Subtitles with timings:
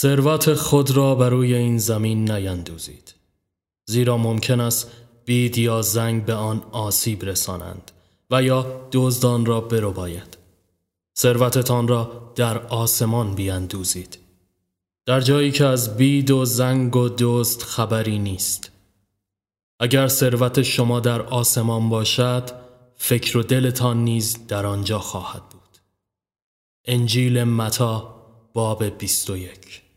[0.00, 3.14] ثروت خود را بر روی این زمین نیندوزید.
[3.86, 4.90] زیرا ممکن است
[5.24, 7.90] بید یا زنگ به آن آسیب رسانند
[8.30, 10.38] و یا دزدان را برو باید
[11.18, 14.18] ثروتتان را در آسمان بیندوزید.
[15.06, 18.70] در جایی که از بید و زنگ و دزد خبری نیست.
[19.80, 22.50] اگر ثروت شما در آسمان باشد
[22.96, 25.78] فکر و دلتان نیز در آنجا خواهد بود.
[26.84, 28.14] انجیل متا
[28.54, 29.89] باب 21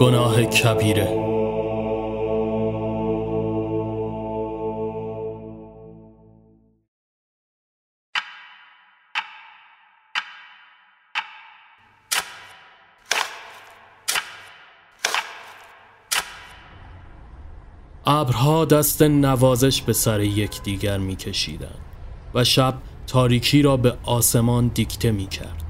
[0.00, 1.08] گناه کبیره
[18.06, 21.78] ابرها دست نوازش به سر یکدیگر میکشیدند
[22.34, 22.74] و شب
[23.06, 25.62] تاریکی را به آسمان دیکته می کرد.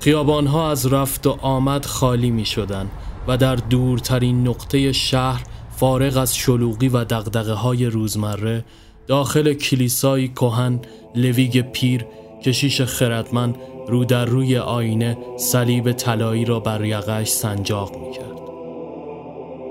[0.00, 2.90] خیابانها از رفت و آمد خالی می شدن
[3.28, 5.42] و در دورترین نقطه شهر
[5.76, 8.64] فارغ از شلوغی و دقدقه های روزمره
[9.06, 10.80] داخل کلیسای کهن
[11.14, 12.04] لویگ پیر
[12.44, 13.56] کشیش خردمند
[13.88, 18.40] رو در روی آینه صلیب طلایی را بر یقش سنجاق می کرد.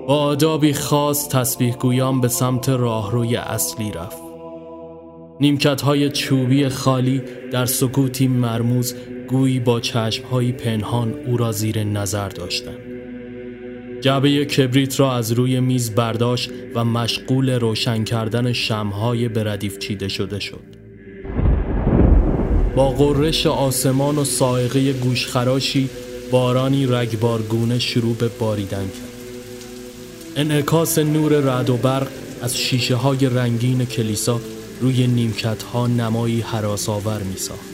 [0.07, 4.21] با آدابی خاص تسبیح گویان به سمت راهروی اصلی رفت.
[5.39, 8.95] نیمکت های چوبی خالی در سکوتی مرموز
[9.29, 12.88] گویی با چشمهایی پنهان او را زیر نظر داشتند.
[14.01, 20.07] جعبه کبریت را از روی میز برداشت و مشغول روشن کردن شمهای به ردیف چیده
[20.07, 20.79] شده شد.
[22.75, 25.89] با قررش آسمان و سائقه گوشخراشی
[26.31, 29.09] بارانی رگبارگونه شروع به باریدن کرد.
[30.35, 32.07] انعکاس نور رعد و برق
[32.41, 34.41] از شیشه های رنگین کلیسا
[34.81, 37.69] روی نیمکت ها نمایی حراساور می ساخت.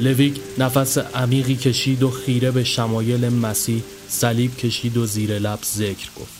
[0.00, 6.08] لویک نفس عمیقی کشید و خیره به شمایل مسیح صلیب کشید و زیر لب ذکر
[6.20, 6.36] گفت.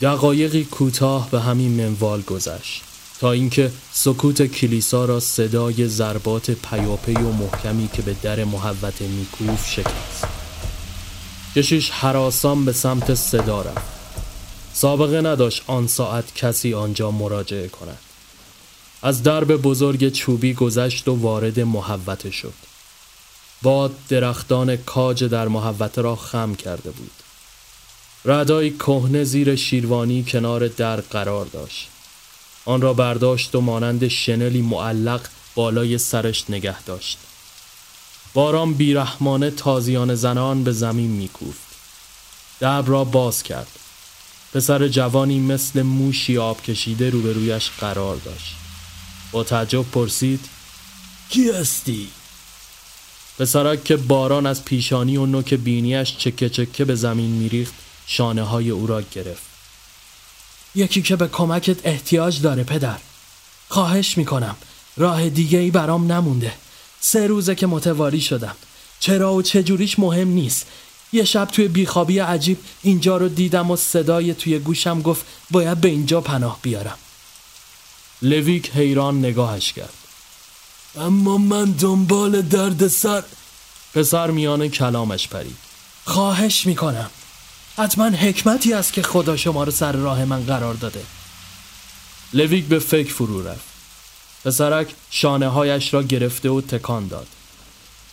[0.00, 2.82] دقایقی کوتاه به همین منوال گذشت
[3.20, 9.70] تا اینکه سکوت کلیسا را صدای ضربات پیاپی و محکمی که به در محوت میکوف
[9.70, 10.24] شکست.
[11.56, 13.96] کشیش حراسان به سمت صدا رفت.
[14.72, 17.98] سابقه نداشت آن ساعت کسی آنجا مراجعه کند.
[19.02, 22.54] از درب بزرگ چوبی گذشت و وارد محوته شد.
[23.62, 27.10] باد درختان کاج در محوته را خم کرده بود.
[28.24, 31.88] ردای کهنه زیر شیروانی کنار در قرار داشت.
[32.64, 35.20] آن را برداشت و مانند شنلی معلق
[35.54, 37.18] بالای سرش نگه داشت.
[38.34, 41.66] باران بیرحمانه تازیان زنان به زمین میکوفت.
[42.60, 43.78] دب را باز کرد.
[44.54, 48.54] پسر جوانی مثل موشی آب کشیده روبرویش قرار داشت.
[49.32, 50.44] با تعجب پرسید
[51.28, 52.08] کی هستی؟
[53.38, 57.74] پسرک که باران از پیشانی و نوک بینیش چکه چکه به زمین میریخت
[58.06, 59.42] شانه های او را گرفت.
[60.74, 62.98] یکی که به کمکت احتیاج داره پدر.
[63.68, 64.56] خواهش می‌کنم
[64.96, 66.52] راه دیگه ای برام نمونده.
[67.00, 68.56] سه روزه که متواری شدم.
[69.00, 70.66] چرا و چجوریش مهم نیست.
[71.12, 75.88] یه شب توی بیخوابی عجیب اینجا رو دیدم و صدای توی گوشم گفت باید به
[75.88, 76.98] اینجا پناه بیارم.
[78.22, 80.05] لویک حیران نگاهش کرد.
[80.96, 83.22] اما من دنبال درد سر.
[83.94, 85.56] پسر میان کلامش پرید.
[86.04, 87.10] خواهش می‌کنم.
[87.76, 91.02] حتما حکمتی است که خدا شما رو سر راه من قرار داده.
[92.32, 93.64] لویک به فکر فرو رفت.
[94.44, 97.26] پسرک شانه هایش را گرفته و تکان داد.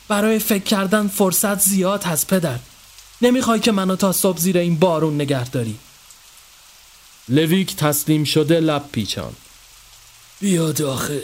[0.07, 2.59] برای فکر کردن فرصت زیاد هست پدر.
[3.21, 5.75] نمی‌خوای که منو تا صبح زیر این بارون نگه داری.
[7.29, 9.33] لویک تسلیم شده لب پیچاند
[10.39, 11.19] بیا داخل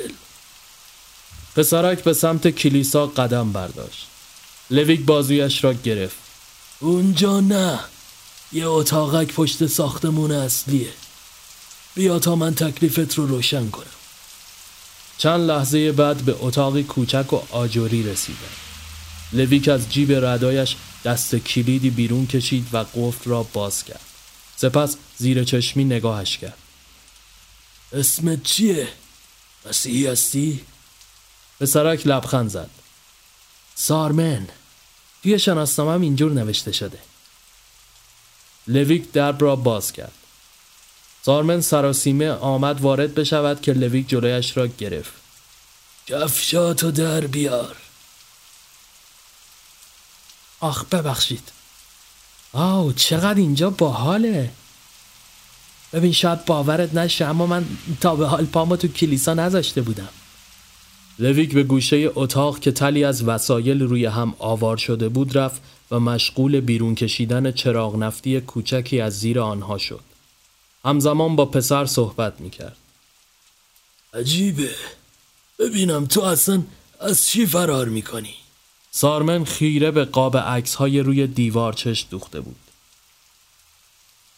[1.56, 4.08] پسرک به سمت کلیسا قدم برداشت.
[4.72, 6.18] لویک بازویش را گرفت.
[6.80, 7.80] اونجا نه.
[8.52, 10.90] یه اتاقک پشت ساختمون اصلیه.
[11.96, 13.86] بیا تا من تکلیفت رو روشن کنم.
[15.18, 18.38] چند لحظه بعد به اتاقی کوچک و آجوری رسیدن
[19.34, 20.76] لویک از جیب ردایش
[21.06, 24.02] دست کلیدی بیرون کشید و قفل را باز کرد.
[24.56, 26.58] سپس زیر چشمی نگاهش کرد.
[27.94, 28.88] اسمت چیه؟
[29.66, 30.62] مسیحی هستی؟
[31.66, 32.70] سرک لبخند زد.
[33.76, 34.48] سارمن
[35.24, 37.00] توی شناسنامم اینجور نوشته شده.
[38.68, 40.14] لویک درب را باز کرد.
[41.26, 45.12] سارمن سراسیمه آمد وارد بشود که لویک جلویش را گرفت.
[46.08, 47.76] کفشاتو در بیار.
[50.60, 51.52] آخ ببخشید.
[52.54, 54.52] آو چقدر اینجا باحاله.
[55.94, 57.66] ببین شاید باورت نشه اما من
[58.02, 60.10] تا به حال پامو تو کلیسا نذاشته بودم.
[61.20, 65.62] لویک به گوشه اتاق که تلی از وسایل روی هم آوار شده بود رفت
[65.92, 70.00] و مشغول بیرون کشیدن چراغ نفتی کوچکی از زیر آنها شد.
[70.86, 72.78] همزمان با پسر صحبت می‌کرد.
[74.14, 74.70] عجیبه.
[75.60, 76.64] ببینم تو اصلا
[77.00, 78.36] از چی فرار می‌کنی؟
[78.92, 82.56] سارمن خیره به قاب عکس های روی دیوار چش دوخته بود.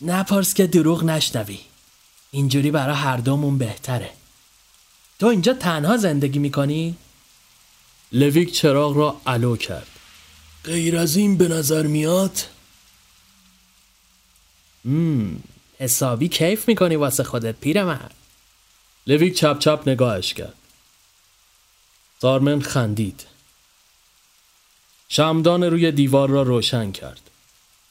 [0.01, 1.59] نپارس که دروغ نشنوی.
[2.31, 4.09] اینجوری برای هر دومون بهتره.
[5.21, 6.95] تو اینجا تنها زندگی می‌کنی؟
[8.11, 9.87] لویک چراغ را علو کرد.
[10.63, 12.37] غیر از این به نظر میاد؟
[14.85, 15.43] مم.
[15.79, 18.13] حسابی کیف می‌کنی واسه خودت پیرمرد.
[19.07, 20.55] لویک چپ چپ نگاهش کرد.
[22.21, 23.25] سارمن خندید.
[25.09, 27.29] شمدان روی دیوار را روشن کرد.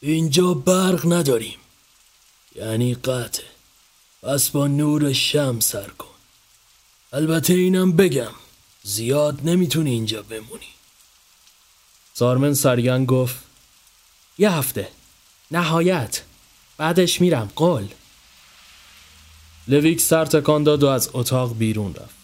[0.00, 1.58] اینجا برق نداریم.
[2.54, 3.42] یعنی قطع.
[4.22, 6.19] پس با نور شم سر کن.
[7.12, 8.32] البته اینم بگم
[8.82, 10.66] زیاد نمی‌تونی اینجا بمونی.
[12.14, 13.36] سارمن سریان گفت
[14.38, 14.88] یه هفته.
[15.50, 16.22] نهایت.
[16.76, 17.88] بعدش میرم قول.
[19.68, 22.14] لویک سر تکان داد و از اتاق بیرون رفت.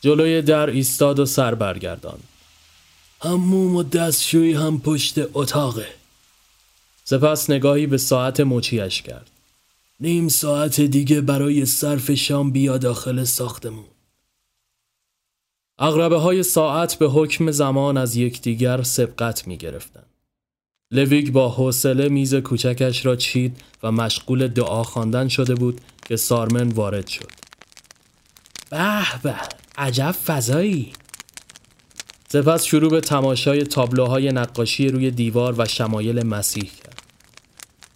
[0.00, 2.18] جلوی در ایستاد و سر برگردان.
[3.22, 5.88] هموم و دستشوی هم پشت اتاقه.
[7.04, 9.30] سپس نگاهی به ساعت مچیش کرد.
[10.00, 13.84] نیم ساعت دیگه برای صرف شام بیا داخل ساختمون.
[15.78, 20.02] اغربه های ساعت به حکم زمان از یکدیگر سبقت می گرفتن.
[20.90, 26.68] لویگ با حوصله میز کوچکش را چید و مشغول دعا خواندن شده بود که سارمن
[26.68, 27.30] وارد شد.
[28.70, 29.34] به به
[29.78, 30.92] عجب فضایی
[32.28, 37.02] سپس شروع به تماشای تابلوهای نقاشی روی دیوار و شمایل مسیح کرد.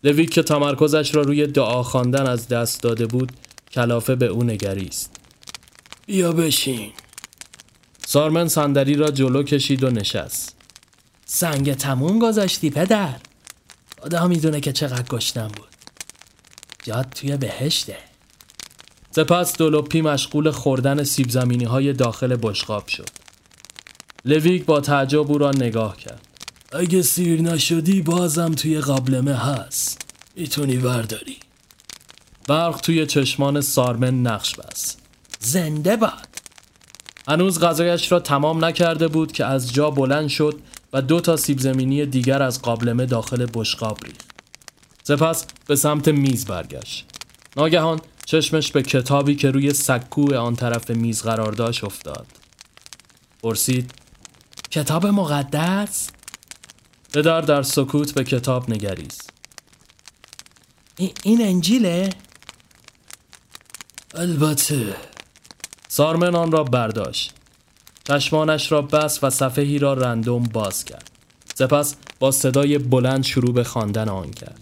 [0.05, 3.33] لویک که تمرکزش را روی دعا خواندن از دست داده بود
[3.73, 5.17] کلافه به او نگریست.
[6.07, 6.93] بیا بشین.
[8.11, 10.57] سارمن صندلی را جلو کشید و نشست.
[11.27, 13.17] سنگ تموم گذاشتی پدر.
[14.03, 15.69] خدا می‌دونه که چقدر گشتم بود.
[16.83, 17.97] جاد توی بهشته.
[19.11, 23.09] سپس دولوپی مشغول خوردن سیب زمینی های داخل بشقاب شد.
[24.25, 26.27] لویک با تعجب او را نگاه کرد.
[26.73, 30.03] اگه سیر نشدی بازم توی قابلمه هست.
[30.37, 31.37] می‌تونی برداری.
[32.47, 34.99] برق توی چشمان سارمن نقش بست.
[35.41, 36.28] زنده باد.
[37.29, 40.61] هنوز غذایش را تمام نکرده بود که از جا بلند شد
[40.93, 44.31] و دو تا سیب زمینی دیگر از قابلمه داخل بشقاب ریخت.
[45.03, 47.07] سپس به سمت میز برگشت.
[47.57, 52.27] ناگهان چشمش به کتابی که روی سکو آن طرف میز قرار داشت افتاد.
[53.43, 53.93] پرسید
[54.71, 56.11] کتاب مقدس؟
[57.13, 59.31] پدر در سکوت به کتاب نگریست.
[61.23, 62.11] این انجیله؟
[64.15, 64.97] البته
[65.99, 67.33] سارمن آن را برداشت.
[68.05, 71.11] چشمانش را بست و صفحهی را رندوم باز کرد.
[71.55, 74.61] سپس با صدای بلند شروع به خواندن آن کرد.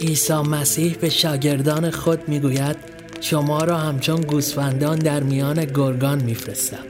[0.00, 2.76] عیسی مسیح به شاگردان خود می‌گوید
[3.20, 6.84] شما را همچون گوسفندان در میان گرگان میفرستم.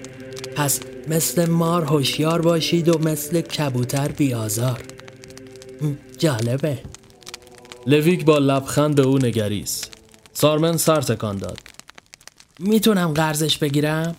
[0.56, 4.82] پس مثل مار هوشیار باشید و مثل کبوتر بیازار
[6.18, 6.78] جالبه.
[7.86, 9.92] لویک با لبخند به او نگریست.
[10.32, 11.58] سارمن سر تکان داد.
[12.58, 14.16] می‌تونم قرضش بگیرم؟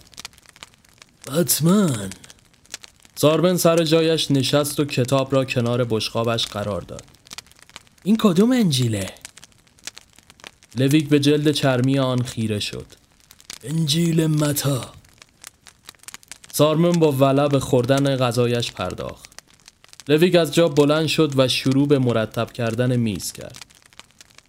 [1.31, 1.89] حتما.
[3.15, 7.03] سارمن سر جایش نشست و کتاب را کنار بشقابش قرار داد.
[8.03, 9.13] این کدوم انجیله؟
[10.75, 12.85] لویک به جلد چرمی آن خیره شد.
[13.63, 14.93] انجیل متا.
[16.51, 19.29] سارمن با ولع به خوردن غذایش پرداخت.
[20.07, 23.65] لویک از جا بلند شد و شروع به مرتب کردن میز کرد.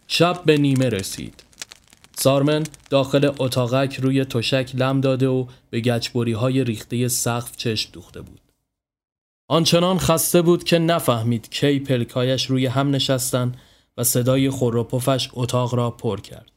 [0.09, 1.43] شب به نیمه رسید.
[2.19, 8.21] سارمن داخل اتاقک روی تشک لم داده و به گچبوری های ریخته سقف چشم دوخته
[8.21, 8.41] بود.
[9.49, 13.53] آنچنان خسته بود که نفهمید کی پلکایش روی هم نشستن
[13.97, 16.53] و صدای پفش اتاق را پر کرد.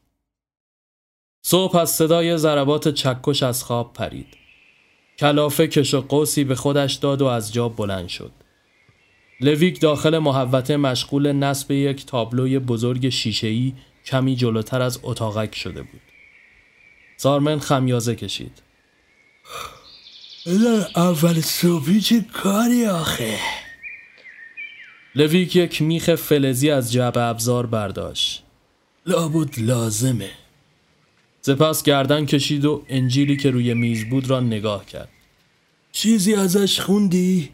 [1.42, 4.26] صبح از صدای ضربات چکش از خواب پرید.
[5.18, 8.32] کلافه کش و قوسی به خودش داد و از جا بلند شد.
[9.40, 13.72] لویک داخل محوطه مشغول نصب یک تابلوی بزرگ شیشه‌ای
[14.10, 16.00] کمی جلوتر از اتاقک شده بود.
[17.16, 18.62] سارمن خمیازه کشید.
[20.96, 23.38] اول صبحی چه کاری آخه؟
[25.14, 28.42] لویک یک میخ فلزی از جعب ابزار برداشت.
[29.06, 30.30] لابد لازمه.
[31.40, 35.08] سپس گردن کشید و انجیلی که روی میز بود را نگاه کرد.
[35.92, 37.50] چیزی ازش خوندی؟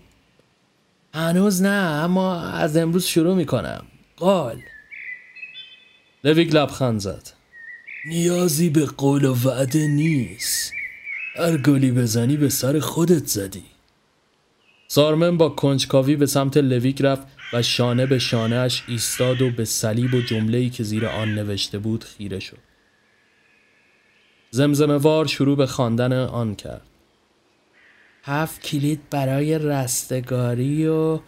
[1.14, 3.86] هنوز نه اما از امروز شروع می‌کنم.
[4.16, 4.62] قال
[6.24, 7.32] لویگ لبخند زد
[8.06, 10.72] نیازی به قول و وعده نیست
[11.36, 13.64] هر گلی بزنی به سر خودت زدی
[14.88, 20.14] سارمن با کنجکاوی به سمت لویک رفت و شانه به شانهش ایستاد و به صلیب
[20.14, 22.58] و جمله‌ای که زیر آن نوشته بود خیره شد.
[24.50, 26.82] زمزمه وار شروع به خواندن آن کرد.
[28.22, 31.20] هفت کلید برای رستگاری و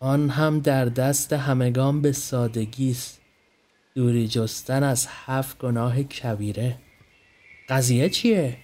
[0.00, 3.21] آن هم در دست همگان به سادگی است.
[3.94, 6.78] دوری جستن از هفت گناه کبیره.
[7.68, 8.58] قضیه چیه؟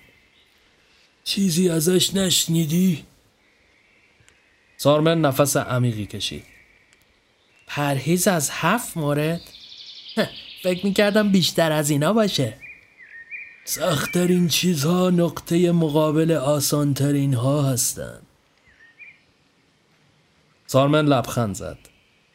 [1.25, 3.05] چیزی ازش نشنیدی؟
[4.77, 6.45] سارمن نفس عمیقی کشید.
[7.67, 9.41] پرهیز از هفت مورد؟
[10.63, 12.55] فکر می‌کردم بیشتر از اینا باشه.
[13.65, 18.27] سختترین چیزها نقطه مقابل آسانترین ها هستند.
[20.67, 21.79] سارمن لبخند زد.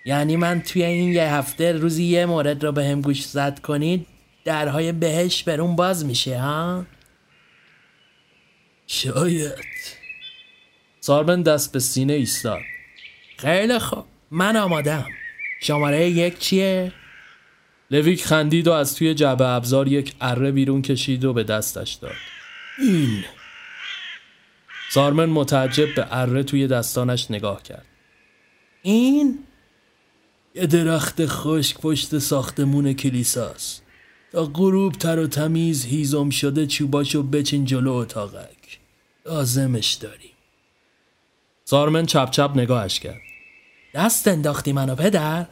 [0.05, 4.07] یعنی من توی این یه هفته روزی یه مورد رو به هم گوش زد کنید
[4.45, 6.85] درهای بهش برون باز میشه ها؟
[8.87, 9.65] شاید
[10.99, 12.59] سارمن دست به سینه ایستاد.
[13.37, 15.05] خیلی خوب من آمادم
[15.61, 16.91] شماره یک چیه؟
[17.91, 22.15] لویک خندید و از توی جعبه ابزار یک اره بیرون کشید و به دستش داد.
[22.79, 23.23] این
[24.89, 27.85] سارمن متعجب به اره توی دستانش نگاه کرد.
[28.81, 29.39] این؟
[30.55, 33.83] یه درخت خشک پشت ساختمون کلیساست.
[34.31, 38.79] تا غروب تر و تمیز هیزم شده چوباشو بچین جلو اتاقک.
[39.25, 40.31] لازمش داریم.
[41.65, 43.21] سارمن چپ چپ نگاهش کرد.
[43.93, 45.45] دست انداختی منو پدر؟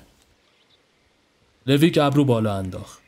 [1.68, 3.02] لویک ابرو بالا انداخت.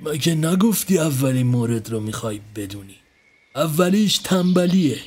[0.00, 2.96] مگه نگفتی اولین مورد رو می‌خوای بدونی
[3.56, 4.98] اولیش تنبلیه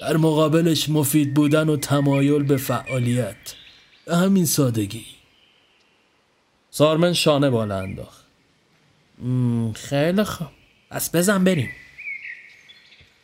[0.00, 3.54] در مقابلش مفید بودن و تمایل به فعالیت
[4.04, 5.04] به همین سادگی
[6.76, 8.24] سارمن شانه بالا انداخت.
[9.74, 10.48] خیلی خوب
[10.90, 11.70] پس بزن بریم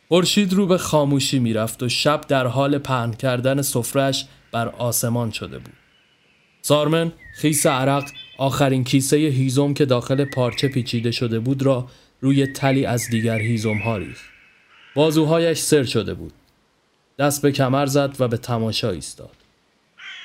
[0.07, 5.59] خورشید رو به خاموشی می‌رفت و شب در حال پهن کردن سفرهش بر آسمان شده
[5.59, 5.73] بود.
[6.61, 11.87] سارمن خیس عرق آخرین کیسه هیزم که داخل پارچه پیچیده شده بود را
[12.21, 14.25] روی تلی از دیگر هیزم ها ریخت.
[14.95, 16.33] بازوهایش سر شده بود.
[17.19, 19.42] دست به کمر زد و به تماشا ایستاد.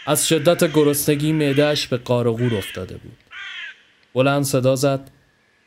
[0.06, 3.16] از شدت گرسنگی معدهش به قار و غور افتاده بود.
[4.14, 5.10] بلند صدا زد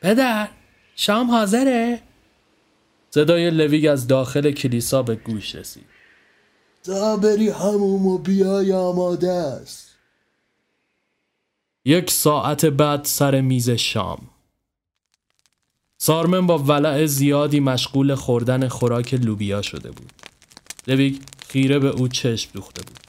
[0.01, 0.47] پدر
[0.95, 2.01] شام حاضره؟
[3.09, 5.91] صدای لویگ از داخل کلیسا به گوش رسید.
[6.83, 9.95] تا بری هموم و بیای آماده است
[11.85, 14.29] یک ساعت بعد سر میز شام
[15.97, 20.11] سارمن با ولع زیادی مشغول خوردن خوراک لوبیا شده بود
[20.87, 23.00] لویگ خیره به او چشم دوخته بود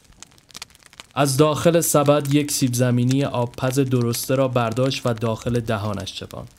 [1.14, 6.50] از داخل سبد یک سیب زمینی آبپز درسته را برداشت و داخل دهانش چپاند.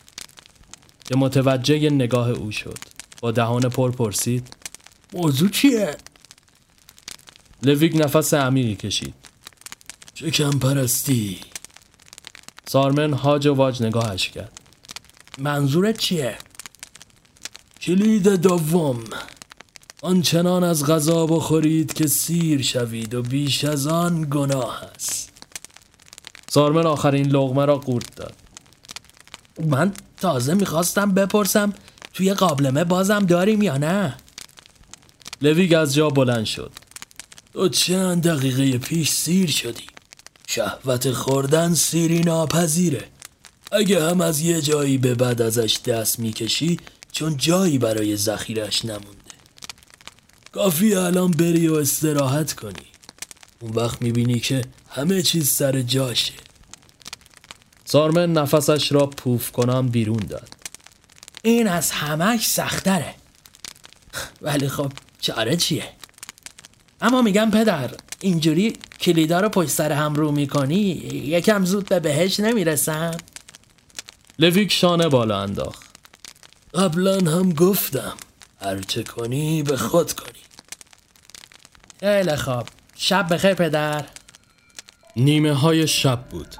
[1.06, 2.78] که متوجه نگاه او شد.
[3.22, 4.56] با دهان پر پرسید
[5.14, 5.96] موضوع چیه؟
[7.64, 9.14] لویگ نفس عمیقی کشید.
[10.16, 11.40] شکم پرستی؟
[12.66, 14.62] سارمن هاج و واج نگاهش کرد.
[15.38, 16.38] منظورت چیه؟
[17.82, 19.04] کلید دوم.
[20.04, 25.30] آنچنان از غذا بخورید که سیر شوید و بیش از آن گناه است.
[26.50, 28.34] سارمن آخرین لغمه را قورت داد.
[29.66, 31.74] من تازه می‌خواستم بپرسم
[32.14, 34.18] توی قابلمه بازم داریم یا نه؟
[35.42, 36.72] لویگ از جا بلند شد.
[37.54, 39.88] تو چند دقیقه پیش سیر شدی.
[40.48, 43.04] شهوت خوردن سیری ناپذیره.
[43.72, 46.80] اگه هم از یه جایی به بعد ازش دست می‌کشی
[47.12, 49.23] چون جایی برای ذخیرش نمونده.
[50.54, 52.86] کافی الان بری و استراحت کنی.
[53.60, 56.34] اون وقت می‌بینی که همه چیز سر جاشه.
[57.86, 60.50] سارمن نفسش را پوف کنان بیرون داد.
[61.42, 63.16] این از همش سختره.
[64.42, 64.92] ولی خب
[65.22, 65.90] چاره چیه؟
[67.02, 70.82] اما میگم پدر اینجوری کلیدا رو پشت سر هم رو می‌کنی
[71.26, 73.18] یکم زود به بهش نمی‌رسن
[74.40, 75.84] لویک شانه بالا انداخت.
[76.74, 78.14] قبلا هم گفتم
[78.62, 80.33] هرچه کنی به خود کنی
[82.04, 82.64] خیلی خوب.
[82.96, 84.06] شب بخیر پدر.
[85.16, 86.56] نیمه های شب بود.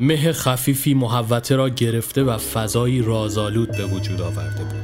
[0.00, 4.82] مه خفیفی محوته را گرفته و فضایی رازآلود به وجود آورده بود.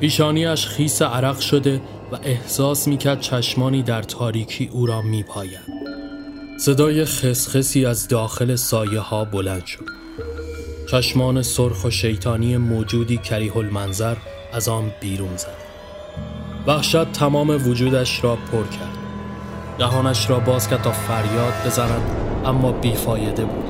[0.00, 1.80] پیشانیش خیس عرق شده
[2.12, 5.80] و احساس می‌کرد چشمانی در تاریکی او را میپاید.
[6.60, 9.84] صدای خسخسی از داخل سایه ها بلند شد.
[10.90, 14.16] چشمان سرخ و شیطانی موجودی کریه المنظر
[14.52, 15.59] از آن بیرون زد.
[16.66, 18.98] وحشت تمام وجودش را پر کرد.
[19.78, 22.02] دهانش را باز کرد تا فریاد بزند
[22.44, 23.64] اما بیفایده بود.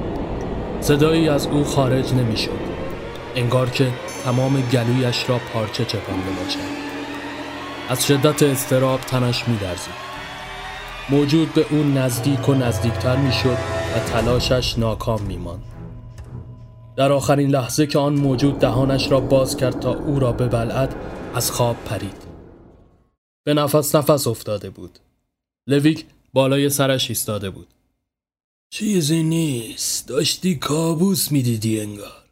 [0.81, 2.71] صدایی از او خارج نمی‌شد.
[3.37, 3.89] انگار که
[4.25, 6.81] تمام گلویش را پارچه چپانده باشد
[7.89, 10.11] از شدت استراب تنش میلرزید
[11.11, 13.57] موجود به اون نزدیک و نزدیکتر می‌شد
[13.97, 15.63] و تلاشش ناکام میماند.
[16.97, 20.95] در آخرین لحظه که آن موجود دهانش را باز کرد تا او را ببلعد
[21.35, 22.30] از خواب پرید.
[23.45, 24.99] به نفس نفس افتاده بود.
[25.67, 27.69] لویک بالای سرش ایستاده بود.
[28.73, 30.09] چیزی نیست.
[30.09, 32.25] داشتی کابوس می‌دیدی انگار.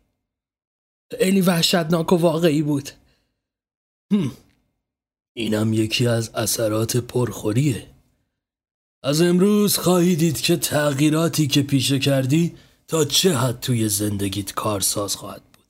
[1.19, 2.91] خیلی وحشتناک و واقعی بود.
[4.13, 4.33] هم.
[5.37, 7.91] اینم یکی از اثرات پرخوریه.
[9.03, 12.57] از امروز خواهی دید که تغییراتی که پیشه کردی
[12.89, 15.65] تا چه حد توی زندگیت کارساز خواهد بود.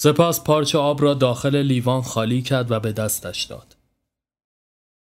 [0.00, 3.73] سپس پارچه آب را داخل لیوان خالی کرد و به دستش داد.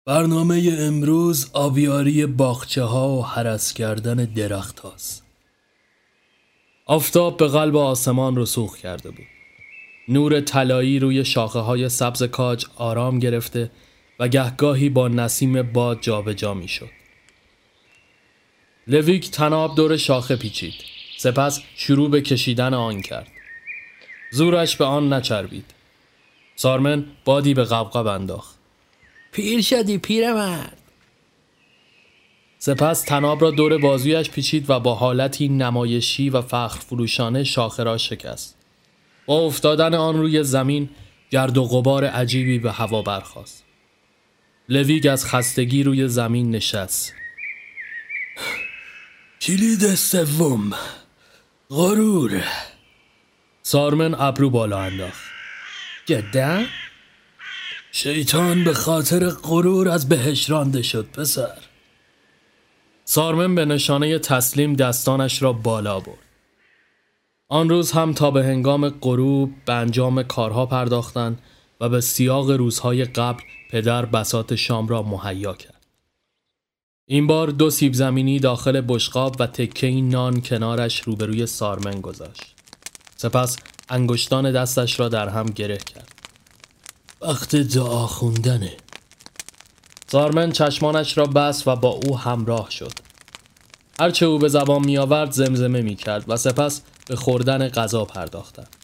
[0.07, 5.23] برنامه امروز آبیاری باخچه ها و حرس کردن درخت هاست.
[6.85, 9.25] آفتاب به قلب آسمان رسوخ کرده بود.
[10.07, 13.71] نور طلایی روی شاخه های سبز کاج آرام گرفته
[14.19, 16.89] و گهگاهی با نسیم باد جابجا می شد.
[18.87, 20.75] لویک تناب دور شاخه پیچید.
[21.17, 23.27] سپس شروع به کشیدن آن کرد.
[24.31, 25.73] زورش به آن نچربید.
[26.55, 28.56] سارمن بادی به قبقب انداخت.
[29.31, 30.77] پیر شدی پیرمرد
[32.59, 37.97] سپس تناب را دور بازویش پیچید و با حالتی نمایشی و فخر فروشانه شاخه را
[37.97, 38.57] شکست.
[39.25, 40.89] با افتادن آن روی زمین
[41.29, 43.63] گرد و غبار عجیبی به هوا برخاست.
[44.69, 47.13] لویگ از خستگی روی زمین نشست.
[49.41, 50.73] کلید سوم.
[51.69, 52.43] غرور.
[53.61, 55.23] سارمن ابرو بالا انداخت.
[56.05, 56.63] جدا؟
[57.99, 61.57] شیطان به خاطر غرور از بهش رانده شد پسر
[63.05, 66.17] سارمن به نشانه تسلیم دستانش را بالا برد
[67.49, 71.41] آن روز هم تا به هنگام غروب به انجام کارها پرداختند
[71.81, 75.85] و به سیاق روزهای قبل پدر بسات شام را مهیا کرد.
[77.05, 82.55] این بار دو سیب زمینی داخل بشقاب و تکه نان کنارش روبروی سارمن گذاشت.
[83.15, 83.57] سپس
[83.89, 86.16] انگشتان دستش را در هم گره کرد.
[87.21, 88.77] وقت دعا خوندنه.
[90.11, 92.91] سارمن چشمانش را بست و با او همراه شد.
[93.99, 98.75] هرچه او به زبان می آورد زمزمه می کرد و سپس به خوردن غذا پرداختند.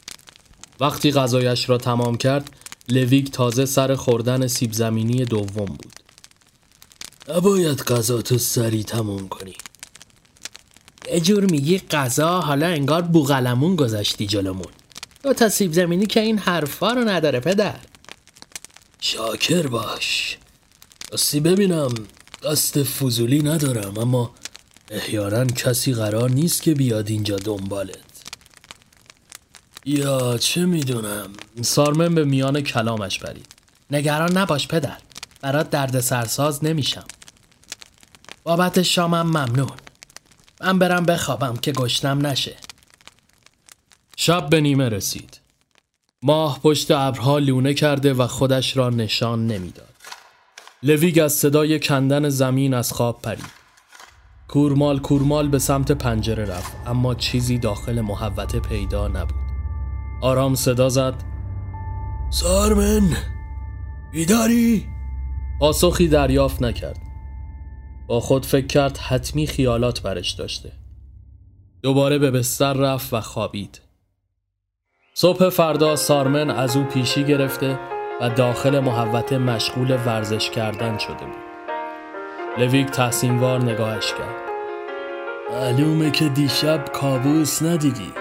[0.79, 2.49] وقتی غذایش را تمام کرد
[2.89, 5.93] لویک تازه سر خوردن سیب زمینی دوم بود.
[7.29, 9.55] نباید غذا تو سری تمام کنی.
[11.11, 14.71] یه جور میگی غذا حالا انگار بوغلمون گذاشتی جلومون.
[15.23, 17.79] دو تا سیب زمینی که این حرفا رو نداره پدر.
[19.05, 20.37] شاکر باش.
[21.11, 21.93] راستی ببینم
[22.43, 24.31] دست فضولی ندارم اما
[24.91, 27.97] احیانا کسی قرار نیست که بیاد اینجا دنبالت.
[29.85, 31.29] یا چه می‌دونم؟
[31.61, 33.45] سارمن به میان کلامش برید.
[33.91, 34.97] نگران نباش پدر
[35.41, 37.05] برات درد سرساز نمیشم.
[38.43, 39.77] بابت شامم ممنون.
[40.61, 42.55] من برم بخوابم که گشتم نشه.
[44.15, 45.42] شب به نیمه رسید.
[46.25, 49.93] ماه پشت ابرها لونه کرده و خودش را نشان نمی‌داد.
[50.83, 53.63] لویگ از صدای کندن زمین از خواب پرید.
[54.47, 59.43] کورمال کورمال به سمت پنجره رفت اما چیزی داخل محوته پیدا نبود.
[60.21, 61.13] آرام صدا زد
[62.29, 63.09] سارمن
[64.11, 64.85] بیداری؟
[65.59, 66.99] پاسخی دریافت نکرد.
[68.07, 70.71] با خود فکر کرد حتمی خیالات برش داشته.
[71.81, 73.82] دوباره به بستر رفت و خوابید.
[75.15, 77.79] صبح فردا سارمن از او پیشی گرفته
[78.21, 81.43] و داخل محوته مشغول ورزش کردن شده بود.
[82.57, 84.35] لویک تحسینوار نگاهش کرد.
[85.51, 88.13] معلومه که دیشب کابوس ندیدی.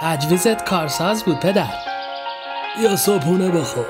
[0.00, 1.74] تجویزت کارساز بود پدر.
[2.82, 3.86] یا صبحونه بخور.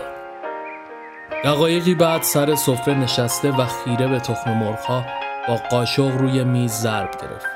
[1.45, 5.05] دقایقی بعد سر سفره نشسته و خیره به تخم مرغها
[5.49, 7.47] با قاشق روی میز ضرب گرفت.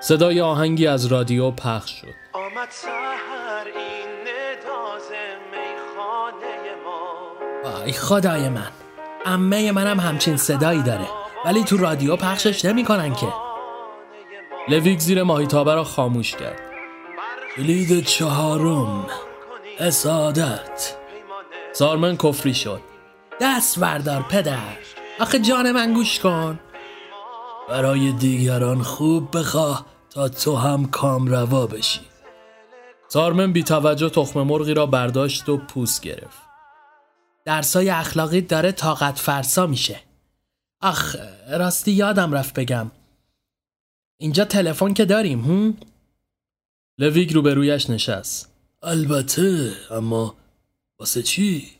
[0.00, 2.24] صدای آهنگی از رادیو پخش شد.
[7.64, 8.68] وای خدای من.
[9.26, 11.06] امه منم همچین صدایی داره.
[11.44, 13.26] ولی تو رادیو پخشش نمی‌کنن که.
[14.68, 16.60] لویک زیر ماهیتابه را خاموش کرد.
[17.56, 19.06] کلید چهارم.
[19.80, 20.94] اسادت.
[21.72, 22.80] سارمن کفری شد.
[23.40, 24.76] دست وردار پدر.
[25.20, 26.58] آخه جان من گوش کن.
[27.68, 32.00] برای دیگران خوب بخواه تا تو هم کامروا بشی.
[33.08, 36.43] سارمن بی توجه تخم مرغی را برداشت و پوست گرفت.
[37.44, 40.00] درسای اخلاقی داره طاقت فرسا میشه
[40.80, 41.16] آخ
[41.50, 42.90] راستی یادم رفت بگم
[44.20, 45.76] اینجا تلفن که داریم هم؟
[46.98, 48.52] لویگ روبرویش نشست
[48.82, 50.36] البته اما
[50.98, 51.70] واسه چی؟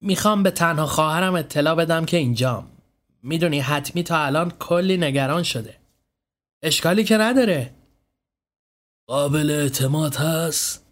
[0.00, 2.70] می‌خوام به تنها خواهرم اطلاع بدم که اینجام
[3.22, 5.76] می‌دونی حتمی تا الان کلی نگران شده
[6.62, 7.74] اشکالی که نداره
[9.06, 10.85] قابل اعتماد هست؟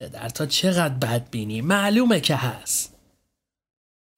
[0.00, 2.94] در تا چقدر بدبینی معلومه که هست.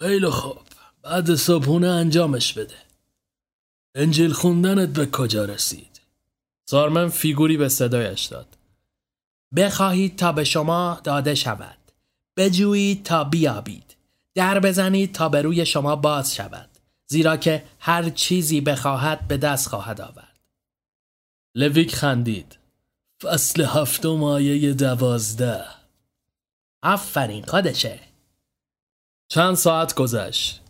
[0.00, 0.58] خیلی خوب.
[1.02, 2.76] بعد صبحونه انجامش بده.
[3.94, 6.00] انجیل خوندنت به کجا رسید؟
[6.70, 8.58] سارمن فیگوری به صدایش داد.
[9.56, 11.78] بخواهید تا به شما داده شود.
[12.36, 13.96] بجویید تا بیابید.
[14.34, 16.70] در بزنید تا به روی شما باز شود.
[17.06, 20.38] زیرا که هر چیزی بخواهد به دست خواهد آورد.
[21.54, 22.57] لویک خندید.
[23.22, 25.64] فصل هفتم آیه دوازده.
[26.82, 28.00] آفرین خودشه.
[29.28, 30.60] چند ساعت گذشت.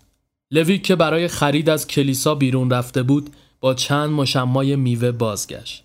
[0.50, 5.84] لویک که برای خرید از کلیسا بیرون رفته بود با چند مشمای میوه بازگشت.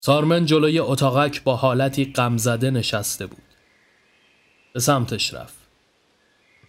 [0.00, 3.42] سارمن جلوی اتاقک با حالتی غمزده نشسته بود.
[4.74, 5.58] به سمتش رفت.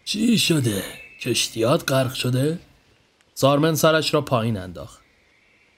[0.05, 0.83] چی شده؟
[1.21, 2.59] کشتیات غرق شده؟
[3.33, 4.99] سارمن سرش را پایین انداخت.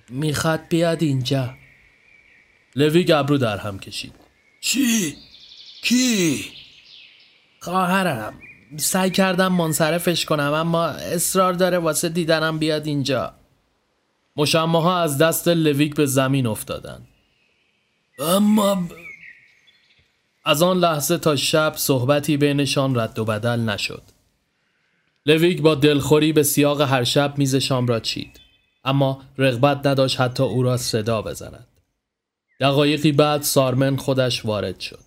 [0.10, 1.61] می‌خواد بیاد اینجا.
[2.76, 4.14] لوی گبرو در هم کشید.
[4.62, 5.16] چی؟
[5.84, 6.46] کی؟
[7.60, 8.34] خواهرم
[8.78, 13.34] سعی کردم منصرفش کنم اما اصرار داره واسه دیدنم بیاد اینجا.
[14.36, 17.02] مشمه از دست لویک به زمین افتادن
[18.20, 18.88] اما
[20.46, 24.04] از آن لحظه تا شب صحبتی بینشان رد و بدل نشد.
[25.26, 28.40] لویک با دلخوری به سیاق هر شب میز شام را چید
[28.86, 31.68] اما رغبت نداشت حتی او را صدا بزند.
[32.62, 35.04] دقایقی بعد سارمن خودش وارد شد.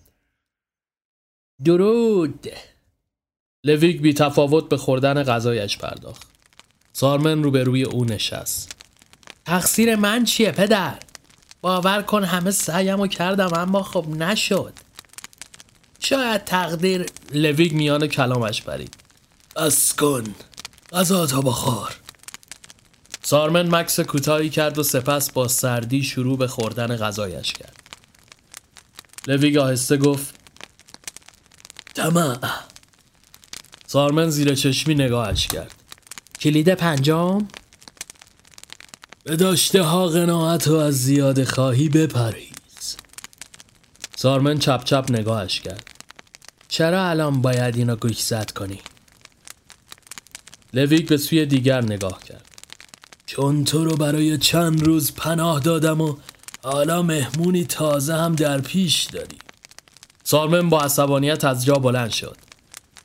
[1.65, 2.47] درود.
[3.63, 6.27] لویک بی تفاوت به خوردن غذایش پرداخت.
[6.93, 8.75] سارمن روبروی او نشست.
[9.45, 10.99] تقصیر من چیه پدر؟
[11.61, 14.73] باور کن همه سعیم کردم اما خب نشد.
[15.99, 18.95] شاید تقدیر لویگ میان کلامش برید.
[19.55, 20.35] از کن.
[20.91, 21.95] غذا تا بخار
[23.27, 27.75] سارمن مکث کوتاهی کرد و سپس با سردی شروع به خوردن غذایش کرد.
[29.27, 30.35] لویگ آهسته گفت
[31.95, 32.39] تمام
[33.87, 35.71] سارمن زیر چشمی نگاهش کرد.
[36.39, 37.47] کلید پنجم؟
[39.23, 42.97] به داشته ها قناعت و از زیاد خواهی بپرهیز
[44.15, 45.89] سارمن چپ چپ نگاهش کرد.
[46.67, 48.79] چرا الان باید اینو گوش زد کنی؟
[50.73, 52.44] لویک به سوی دیگر نگاه کرد.
[53.25, 56.15] چون تو رو برای چند روز پناه دادم و
[56.63, 59.37] حالا مهمونی تازه هم در پیش داری.
[60.23, 62.37] سارمن با عصبانیت از جا بلند شد.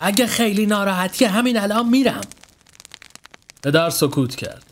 [0.00, 2.20] اگه خیلی ناراحتی همین الان میرم.
[3.62, 4.64] پدر سکوت کرد.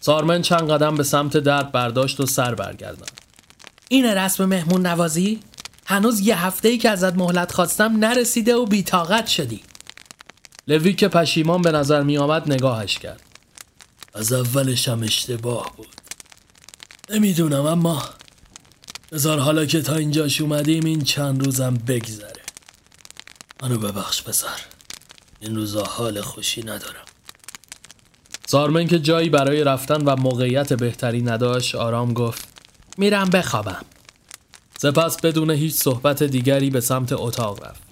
[0.00, 3.08] سارمن چند قدم به سمت درد برداشت و سر برگردان
[3.88, 5.40] این رسم مهمون نوازی؟
[5.86, 9.62] هنوز یه هفته ای که ازت مهلت خواستم نرسیده و بیتاقت شدی.
[10.68, 13.31] لوی که پشیمان به نظر می آمد نگاهش کرد.
[14.14, 15.88] از اولش هم اشتباه بود.
[17.10, 18.02] نمی‌دونم اما
[19.12, 22.42] بذار حالا که تا اینجاش اومدیم این چند روزم بگذره.
[23.62, 24.60] منو ببخش پسر.
[25.40, 27.04] این روزا حال خوشی ندارم.
[28.46, 32.48] سارمن که جایی برای رفتن و موقعیت بهتری نداشت آرام گفت
[32.98, 33.84] میرم بخوابم.
[34.78, 37.82] سپس بدون هیچ صحبت دیگری به سمت اتاق رفت.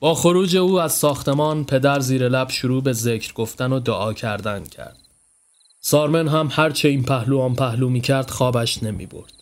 [0.00, 4.64] با خروج او از ساختمان پدر زیر لب شروع به ذکر گفتن و دعا کردن
[4.64, 5.05] کرد.
[5.88, 9.32] سارمن هم هرچه این پهلو آن پهلو می کرد خوابش نمی برد.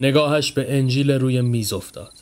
[0.00, 2.12] نگاهش به انجیل روی میز افتاد.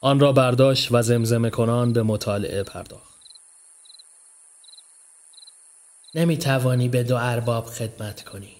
[0.00, 3.14] آن را برداشت و زمزمه کنان به مطالعه پرداخت.
[6.14, 8.56] نمی توانی به دو ارباب خدمت کنی.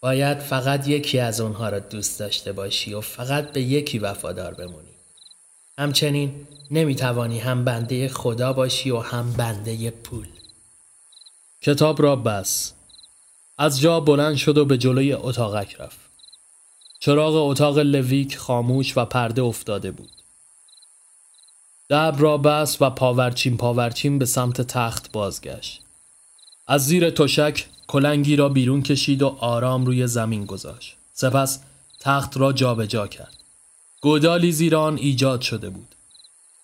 [0.00, 4.94] باید فقط یکی از اونها را دوست داشته باشی و فقط به یکی وفادار بمونی.
[5.78, 10.26] همچنین نمی توانی هم بنده خدا باشی و هم بنده پول.
[11.62, 12.72] کتاب را بس.
[13.62, 15.98] از جا بلند شد و به جلوی اتاقک رفت.
[17.00, 20.10] چراغ اتاق لویک خاموش و پرده افتاده بود.
[21.90, 25.80] دب را بست و پاورچین پاورچین به سمت تخت بازگشت.
[26.66, 30.96] از زیر تشک کلنگی را بیرون کشید و آرام روی زمین گذاشت.
[31.12, 31.60] سپس
[32.00, 33.36] تخت را جابجا جا کرد.
[34.00, 35.94] گودالی زیر آن ایجاد شده بود.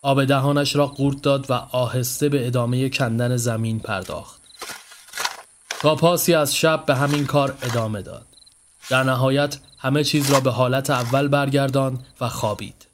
[0.02, 4.45] آب دهانش را قورت داد و آهسته به ادامه کندن زمین پرداخت.
[5.80, 8.26] تا پاسی از شب به همین کار ادامه داد.
[8.90, 12.86] در نهایت همه چیز را به حالت اول برگردان و خوابید.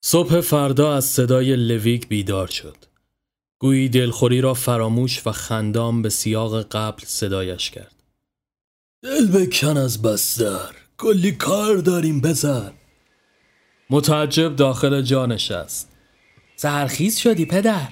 [0.00, 2.76] صبح فردا از صدای لویک بیدار شد.
[3.58, 7.94] گویی دلخوری را فراموش و خندام به سیاق قبل صدایش کرد.
[9.02, 12.72] دل بکن از بستر کلی کار داریم بزن
[13.90, 15.88] متعجب داخل جا نشست.
[16.56, 17.88] سهرخیز شدی پدر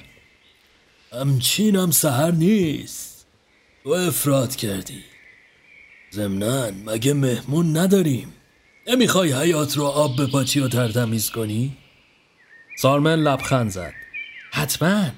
[1.13, 3.27] همچینم سهر نیست.
[3.85, 5.03] تو افراد کردی.
[6.11, 8.33] زمنان مگه مهمون نداریم؟
[8.87, 11.77] نمی‌خوای حیات رو آب بپاچی و ترتمیز کنی؟
[12.79, 13.93] سارمن لبخند زد.
[14.53, 15.11] حتما.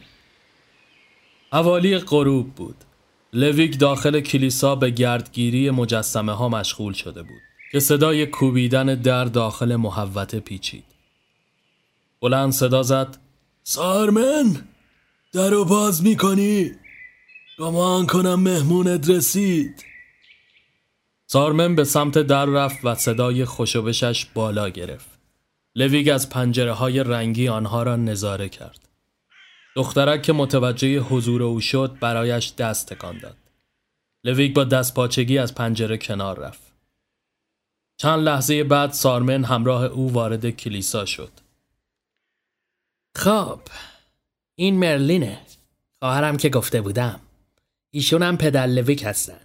[1.52, 2.76] حوالی غروب بود.
[3.32, 7.40] لویک داخل کلیسا به گردگیری مجسمه ها مشغول شده بود
[7.72, 10.84] که صدای کوبیدن در داخل محوته پیچید.
[12.20, 13.16] بلند صدا زد.
[13.62, 14.71] سارمن!
[15.32, 16.70] درو باز می‌کنی؟
[17.58, 19.84] گمان کنم مهمونت رسید
[21.26, 25.10] سارمن به سمت در رفت و صدای خوش و بشش بالا گرفت.
[25.76, 28.88] لویگ از پنجره های رنگی آنها را نظاره کرد.
[29.76, 33.36] دخترک که متوجه حضور او شد برایش دست تکان داد.
[34.24, 36.72] لویگ با دست پاچگی از پنجره کنار رفت.
[37.96, 41.32] چند لحظه بعد سارمن همراه او وارد کلیسا شد.
[43.16, 43.60] خب
[44.54, 45.38] این مرلینه.
[45.98, 47.20] خواهرم که گفته بودم.
[47.90, 49.40] ایشون هم پدر لویک هستن.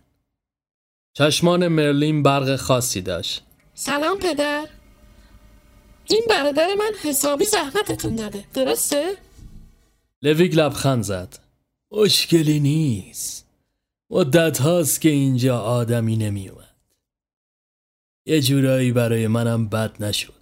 [1.13, 3.43] چشمان مرلین برق خاصی داشت.
[3.74, 4.67] سلام پدر.
[6.10, 8.46] این برادر من حسابی زحمتتون داده.
[8.54, 9.17] درسته؟
[10.22, 11.39] لویک لبخند زد.
[11.91, 13.48] مشکلی نیست.
[14.10, 16.67] مدت هاست که اینجا آدمی نمیومد
[18.26, 20.37] یه جورایی برای منم بد نشد.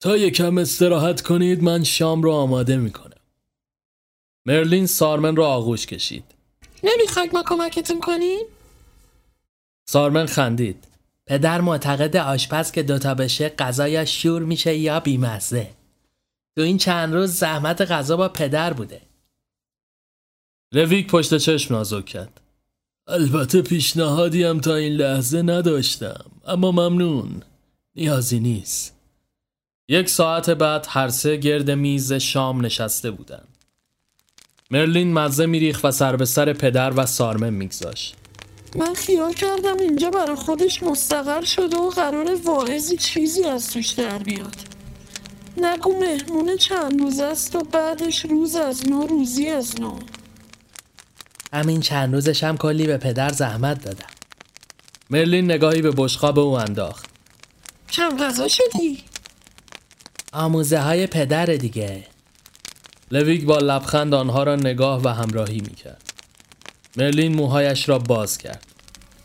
[0.00, 3.20] تا یکم استراحت کنید من شام رو آماده می‌کنم.
[4.46, 6.24] مرلین سارمن را آغوش کشید.
[6.82, 8.46] نمی‌خواید ما کمکتون کنیم؟
[9.88, 10.84] سارمن خندید.
[11.26, 15.70] پدر معتقد آشپز که دوتا بشه غذایش شور میشه یا بیمزه.
[16.56, 19.00] تو این چند روز زحمت غذا با پدر بوده.
[20.72, 22.40] لویک پشت چشم نازک کرد.
[23.06, 27.42] البته پیشنهادی هم تا این لحظه نداشتم اما ممنون.
[27.96, 28.99] نیازی نیست.
[29.90, 33.48] یک ساعت بعد هر سه گرد میز شام نشسته بودند.
[34.70, 38.16] مرلین مزه میریخ و سر به سر پدر و سارمن میگذاشت.
[38.76, 44.18] من خیال کردم اینجا برای خودش مستقر شده و قرار واعظی چیزی از توش در
[44.18, 44.56] بیاد
[45.56, 49.98] نگو مهمون چند روز است و بعدش روز از نو روزی از نو
[51.52, 54.10] همین چند روزش هم کلی به پدر زحمت دادم
[55.10, 57.06] مرلین نگاهی به بشقاب او انداخت
[57.92, 59.09] کم غذا شدی؟
[60.32, 62.06] آموزه های پدر دیگه.
[63.10, 66.12] لویک با لبخند آنها را نگاه و همراهی می‌کرد.
[66.96, 68.64] مرلین موهایش را باز کرد.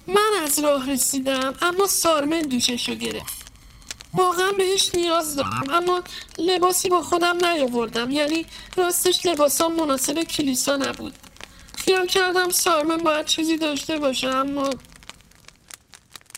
[0.08, 3.46] من از راه رسیدم اما سارمن دوششو گرفت.
[4.14, 6.04] واقعا بهش نیاز دارم اما
[6.38, 8.12] لباسی با خودم نیاوردم.
[8.12, 8.46] یعنی
[8.78, 11.14] راستش لباسام مناسب کلیسا نبود.
[11.78, 14.70] خیال کردم سارمن باید چیزی داشته باشه اما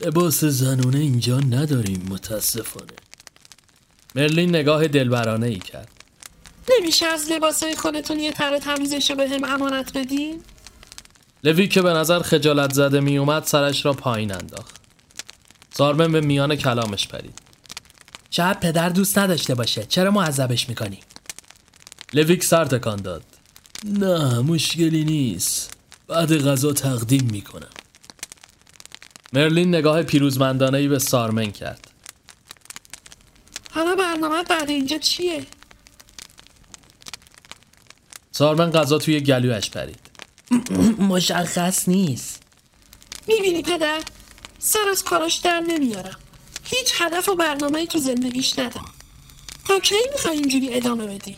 [0.01, 3.06] لباس زنونه اینجا نداریم متاسفانه.
[4.15, 5.91] مرلین نگاه دلبرانه ای کرد.
[6.69, 10.41] نمیشه از لباسای خودتون یه تر تمیزش به هم امانت بدین؟
[11.43, 14.75] لوی که به نظر خجالت زده می اومد سرش را پایین انداخت.
[15.73, 17.39] سارمن به میان کلامش پرید.
[18.31, 19.85] شاید پدر دوست نداشته باشه.
[19.85, 20.99] چرا معذبش می‌کنی؟
[22.13, 23.23] لویک سر تکان داد.
[23.85, 25.77] نه مشکلی نیست.
[26.07, 27.69] بعد غذا تقدیم می‌کنم.
[29.33, 31.91] مرلین نگاه پیروزمندانه ای به سارمن کرد.
[33.71, 35.45] حالا برنامه بعد اینجا چیه؟
[38.31, 39.99] سارمن غذا توی گلویش پرید.
[40.99, 42.43] مشخص نیست.
[43.27, 44.01] می‌بینی پدر؟
[44.59, 46.17] سر از کاراش در نمیارم.
[46.63, 48.93] هیچ هدف و برنامه تو زندگیش ندارم.
[49.67, 51.35] تا کی می‌خوای اینجوری ادامه بدی؟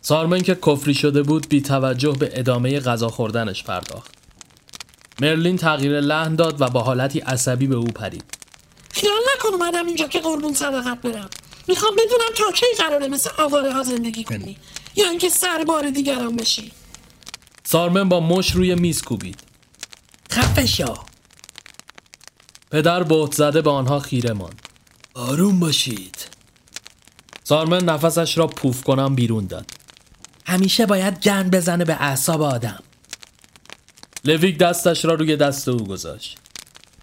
[0.00, 4.10] سارمن که کفری شده بود بی توجه به ادامه غذا خوردنش پرداخت.
[5.20, 8.24] مرلین تغییر لحن داد و با حالتی عصبی به او پرید.
[8.94, 11.30] خیال نکن اومدم اینجا که قربون صداقت برم.
[11.68, 14.56] می‌خوام بدونم تا کی قراره مثل آواره ها زندگی کنی.
[14.96, 16.72] یا اینکه سر بار دیگران بشی.
[17.64, 19.40] سارمن با مش روی میز کوبید.
[20.30, 20.94] خفه شو.
[22.70, 24.62] پدر بهت زده به آنها خیره ماند.
[25.14, 26.16] آروم باشید.
[27.44, 29.70] سارمن نفسش را پوف کنم بیرون داد.
[30.46, 32.82] همیشه باید گند بزنه به اعصاب آدم.
[34.24, 36.38] لویک دستش را روی دست او گذاشت.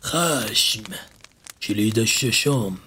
[0.03, 0.83] خشم.
[1.61, 2.77] کلید ششم.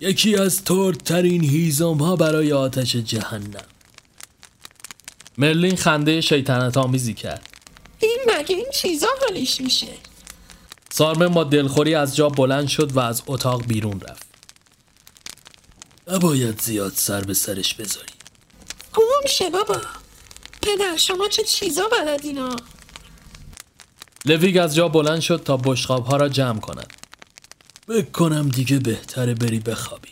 [0.00, 3.64] یکی از تردترین هیزم ها برای آتش جهنم.
[5.38, 7.48] مرلین خنده شیطنت آمیزی کرد.
[8.00, 9.86] این مگه این چیزا حالیش میشه؟
[10.90, 14.26] سارمن با دلخوری از جا بلند شد و از اتاق بیرون رفت.
[16.08, 18.12] نباید زیاد سر به سرش بذاری.
[18.94, 19.80] گم شه بابا.
[20.62, 22.56] پدر شما چه چیزا بلدینا
[24.24, 26.97] لویگ از جا بلند شد تا بشقاب ها را جمع کند.
[27.88, 30.08] فکر کنم دیگه بهتره بری بخوابی.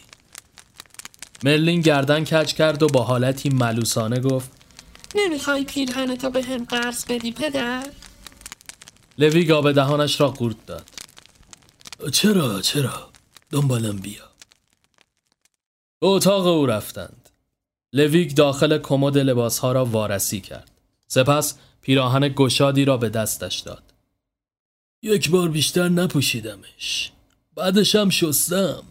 [1.45, 4.51] مرلین گردن کج کرد و با حالتی ملوسانه گفت
[5.15, 7.87] نمی‌خوای پیرهنتو بهم قرض بدی پدر؟
[9.19, 10.89] لویگ آب دهانش را قورت داد.
[12.13, 13.11] چرا چرا؟
[13.51, 14.31] دنبالم بیا.
[16.01, 17.29] به اتاق او رفتند.
[17.93, 20.71] لویگ داخل کمد لباسها را وارسی کرد.
[21.09, 23.83] سپس پیراهن گشادی را به دستش داد.
[25.03, 27.13] یک بار بیشتر نپوشیدمش.
[27.57, 28.83] بعدش هم شستم.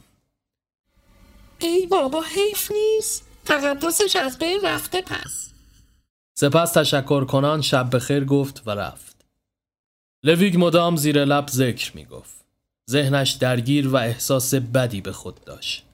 [1.60, 3.28] ای بابا حیف نیست.
[3.46, 5.50] تقدسش از بین رفته پس.
[6.38, 9.26] سپس تشکر کنان شب بخیر گفت و رفت.
[10.24, 12.36] لویگ مدام زیر لب ذکر می گفت.
[12.92, 15.86] ذهنش درگیر و احساس بدی به خود داشت.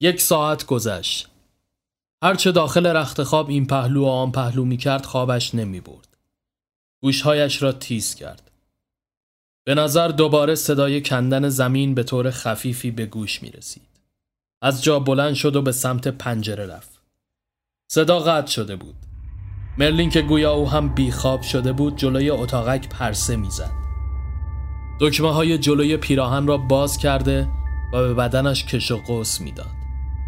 [0.00, 1.28] یک ساعت گذشت.
[2.22, 6.16] هرچه داخل رخت خواب این پهلو و آن پهلو می کرد خوابش نمی برد.
[7.02, 8.49] گوشهایش را تیز کرد.
[9.70, 13.82] به نظر دوباره صدای کندن زمین به طور خفیفی به گوش می رسید
[14.62, 17.02] از جا بلند شد و به سمت پنجره رفت.
[17.92, 18.94] صدا قطع شده بود.
[19.78, 23.70] مرلین که گویا او هم بیخواب شده بود جلوی اتاقک پرسه می‌زد.
[25.00, 27.48] دکمه های جلوی پیراهن را باز کرده
[27.92, 29.74] و به بدنش کش و قوس می‌داد.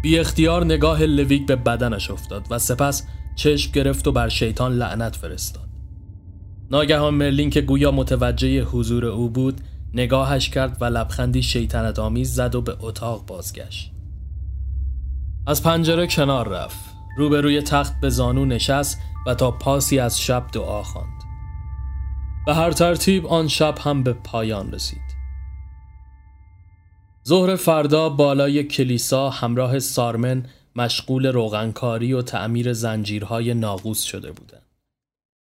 [0.03, 5.15] بی اختیار نگاه لویک به بدنش افتاد و سپس چشم گرفت و بر شیطان لعنت
[5.15, 5.72] فرستاد.
[6.73, 9.61] ناگهان مرلین که گویا متوجه حضور او بود
[9.93, 13.91] نگاهش کرد و لبخندی شیطنت آمیز زد و به اتاق بازگشت
[15.47, 16.79] از پنجره کنار رفت
[17.17, 21.21] روبروی تخت به زانو نشست و تا پاسی از شب دعا خواند.
[22.45, 25.15] به هر ترتیب آن شب هم به پایان رسید.
[27.27, 34.62] ظهر فردا بالای کلیسا همراه سارمن مشغول روغنکاری و تعمیر زنجیرهای ناقوس شده بودند.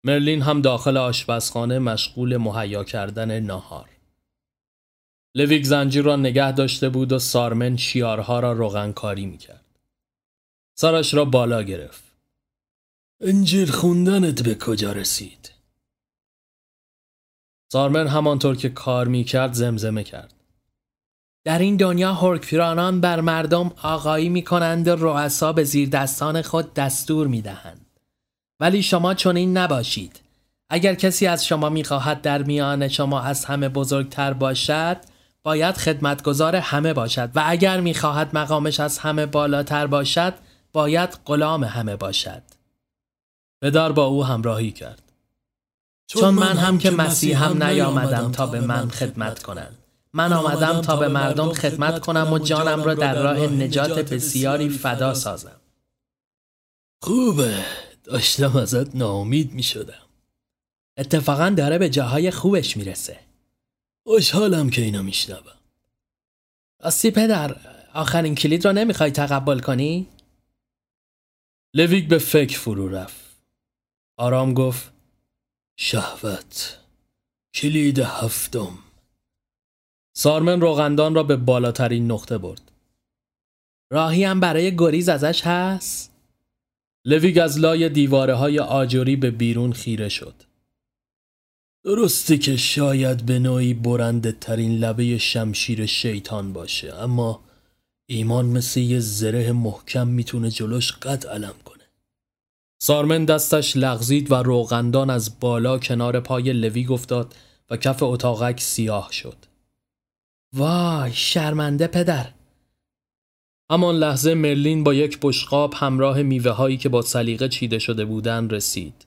[0.05, 3.89] مرلین هم داخل آشپزخانه مشغول مهیا کردن ناهار.
[5.35, 9.65] لویک زنجیر را نگه داشته بود و سارمن شیارها را روغنکاری می‌کرد.
[10.75, 12.05] سرش را بالا گرفت.
[13.21, 15.51] انجیل خوندنت به کجا رسید؟
[17.73, 20.35] سارمن همانطور که کار می کرد زمزمه کرد.
[21.45, 26.75] در این دنیا هرکپیرانان بر مردم آقایی می کنند و رؤسا به زیر دستان خود
[26.75, 27.84] دستور می دهند.
[28.65, 30.21] ولی شما چنین نباشید.
[30.71, 34.97] اگر کسی از شما می خواهد در میان شما از همه بزرگتر باشد
[35.43, 40.35] باید خدمتگزار همه باشد و اگر می خواهد مقامش از همه بالاتر باشد
[40.73, 42.43] باید غلام همه باشد.
[43.63, 45.03] پدر با او همراهی کرد.
[46.07, 49.79] چون من هم که مسیح هم نیامدم تا به من خدمت کنند.
[50.13, 55.15] من آمدم تا به مردم خدمت کنم و جانم را در راه نجات بسیاری فدا
[55.15, 55.61] سازم.
[57.03, 57.55] خوبه
[58.05, 60.05] داشتم ازت ناامید می شدم.
[60.97, 63.21] اتفاقا داره به جاهای خوبش می‌رسه.
[64.07, 65.59] خوشحالم که اینو میشنوم.
[66.83, 67.57] راستی پدر
[67.95, 70.09] آخرین کلید را نمی‌خوای تقبل کنی؟
[71.75, 73.25] لویک به فکر فرو رفت.
[74.17, 74.93] آرام گفت
[75.77, 76.79] شهوت
[77.55, 78.79] کلید هفتم
[80.17, 82.73] سارمن روغندان را به بالاترین نقطه برد.
[83.93, 86.14] راهی هم برای گریز ازش هست؟
[87.05, 90.35] لویگ از لای دیواره های آجری به بیرون خیره شد.
[91.85, 97.41] درسته که شاید به نوعی برنده ترین لبه شمشیر شیطان باشه اما
[98.07, 101.85] ایمان مثل یه زره محکم می‌تونه جلوش قد علم کنه.
[102.83, 107.35] سارمن دستش لغزید و روغندان از بالا کنار پای لویگ افتاد
[107.71, 109.37] و کف اتاقک سیاه شد.
[110.53, 112.33] وای شرمنده پدر
[113.71, 118.49] همان لحظه مرلین با یک بشقاب همراه میوه هایی که با سلیقه چیده شده بودن
[118.49, 119.07] رسید.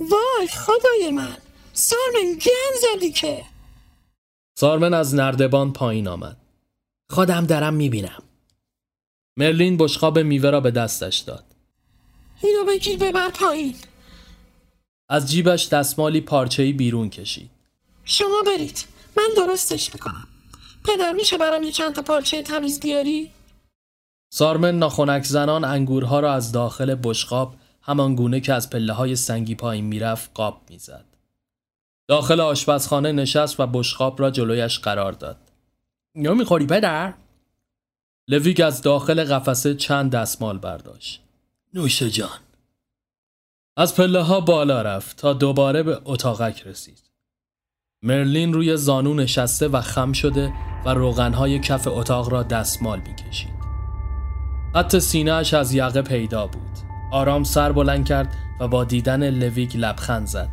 [0.00, 1.36] وای خدای من.
[1.72, 3.42] سارمن گن زدی که.
[4.58, 6.36] سارمن از نردبان پایین آمد.
[7.10, 8.22] خودم دارم می‌بینم.
[9.36, 11.44] مرلین بشقاب میوه را به دستش داد.
[12.42, 13.76] اینو بگیر ببر پایین.
[15.08, 17.50] از جیبش دستمالی پارچه‌ای بیرون کشید.
[18.04, 18.84] شما برید.
[19.16, 20.26] من درستش می‌کنم.
[20.84, 23.30] پدر میشه برام یه چند تا پارچه تمیز بیاری؟
[24.30, 29.54] سارمن ناخونک زنان انگورها را از داخل بشقاب همان گونه که از پله های سنگی
[29.54, 31.04] پایین می‌رفت قاب می‌زد.
[32.08, 35.36] داخل آشپزخانه نشست و بشقاب را جلویش قرار داد.
[36.14, 37.14] یا می‌خوری پدر؟
[38.28, 41.22] لویک از داخل قفسه چند دستمال برداشت.
[41.74, 42.38] نوش جان.
[43.76, 47.02] از پله ها بالا رفت تا دوباره به اتاقک رسید.
[48.02, 50.52] مرلین روی زانو نشسته و خم شده
[50.84, 53.55] و روغنهای کف اتاق را دستمال می‌کشید.
[54.76, 56.78] حتی سینهاش از یقه پیدا بود.
[57.12, 60.48] آرام سر بلند کرد و با دیدن لویگ لبخند زد.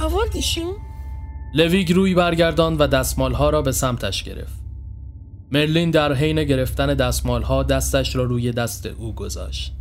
[0.00, 0.74] آوردیشون؟
[1.54, 4.64] لویگ روی برگرداند و دستمالها را به سمتش گرفت.
[5.52, 9.74] مرلین در حین گرفتن دستمالها دستش را روی دست او گذاشت.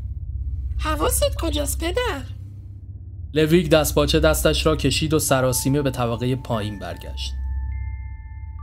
[0.77, 2.23] حواست کجاست پدر؟
[3.33, 7.33] لویگ دستپاچه دستش را کشید و سراسیمه به طبقه پایین برگشت.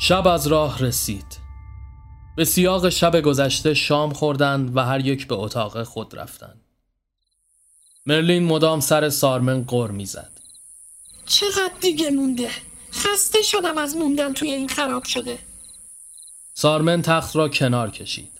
[0.00, 1.39] شب از راه رسید.
[2.40, 6.60] به سیاق شب گذشته شام خوردند و هر یک به اتاق خود رفتند.
[8.06, 10.30] مرلین مدام سر سارمن قر می‌زد.
[11.26, 12.50] چقدر دیگه مونده؟
[12.92, 15.38] خسته شدم از موندن توی این خراب شده.
[16.54, 18.32] سارمن تخت را کنار کشید.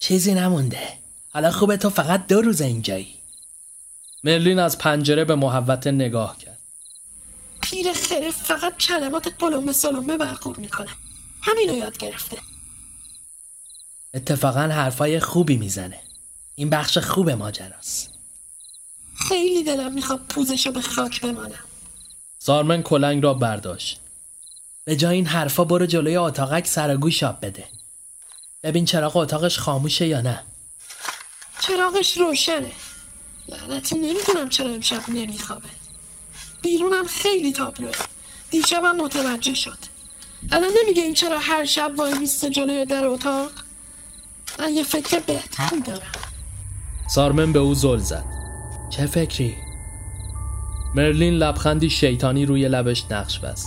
[0.00, 0.88] چیزی نمونده.
[1.32, 3.14] حالا خوبه تو فقط دو روز اینجایی.
[4.24, 6.58] مرلین از پنجره به محوت نگاه کرد.
[7.62, 10.90] پیر خرف فقط کلمات قلمه سلمه برخور می‌کنه.
[11.42, 12.53] همینو یاد گرفته.
[14.14, 16.00] اتفاقا حرفای خوبی می‌زنه.
[16.54, 18.10] این بخش خوب ماجراست.
[19.28, 21.64] خیلی دلم می‌خواد پوزشو به خاک بمانم.
[22.38, 24.00] سارمن کلنگ را برداشت.
[24.84, 27.64] به جای این حرفا برو جلوی اتاقک سر گوش آب بده.
[28.62, 30.44] ببین چراغ اتاقش خاموشه یا نه.
[31.60, 32.72] چراغش روشنه.
[33.48, 35.68] لعنتی نمی‌دونم چرا امشب نمیخوابه.
[36.62, 37.94] بیرونم خیلی تابلوه.
[38.50, 39.78] دیشبم متوجه شد.
[40.52, 43.50] الان نمیگه این چرا هر شب وای میسته جلوی در اتاق؟
[44.58, 46.12] من یه فکر بهتری دارم.
[47.08, 48.24] سارمن به او زل زد.
[48.90, 49.54] چه فکری؟
[50.94, 53.66] مرلین لبخندی شیطانی روی لبش نقش بست.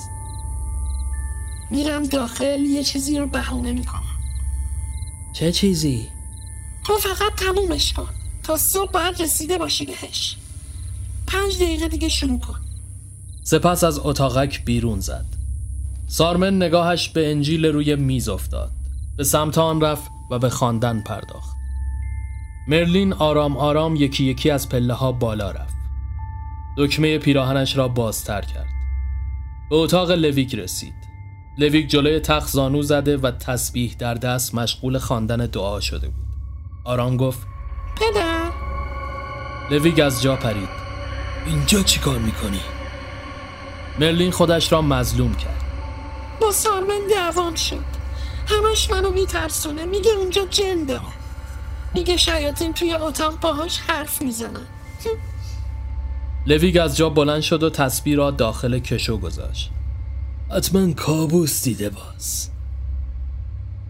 [1.72, 4.04] میرم داخل یه چیزی رو بهونه می‌کنم.
[5.34, 6.08] چه چیزی؟
[6.86, 8.08] تو فقط تمومش کن.
[8.44, 10.38] تا صبح باید رسیده باشی بهش.
[11.28, 12.60] پنج دقیقه دیگه شروع کن.
[13.44, 15.26] سپس از اتاقک بیرون زد.
[16.08, 18.72] سارمن نگاهش به انجیل روی میز افتاد.
[19.18, 21.57] به سمت آن رفت و به خواندن پرداخت.
[22.67, 25.78] مرلین آرام آرام یکی یکی از پله ها بالا رفت.
[26.78, 28.67] دکمه پیراهنش را بازتر کرد.
[29.69, 30.93] به اتاق لویک رسید.
[31.57, 36.28] لویک جلوی تخت زانو زده و تسبیح در دست مشغول خواندن دعا شده بود.
[36.84, 37.47] آرام گفت
[37.95, 38.51] پدر
[39.71, 40.69] لویگ از جا پرید.
[41.45, 42.61] اینجا چی کار می‌کنی؟
[43.99, 45.63] مرلین خودش را مظلوم کرد.
[46.41, 47.97] با سارمن دعوام شد.
[48.48, 51.02] همش منو میترسونه میگه اونجا جن داره.
[51.93, 54.68] میگه شیاطین توی اتاق باهاش حرف می‌زنن.
[56.45, 59.72] لویگ از جا بلند شد و تسبیح را داخل کشو گذاشت.
[60.56, 62.50] حتما کابوس دیده باز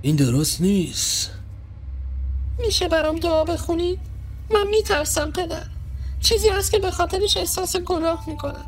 [0.02, 1.32] این درست نیست
[2.60, 4.00] میشه برام دعا بخونید؟
[4.54, 5.66] من میترسم پدر.
[6.22, 8.66] چیزی هست که به خاطرش احساس گناه می‌کنم.